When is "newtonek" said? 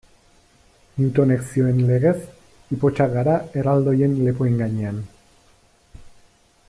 1.01-1.43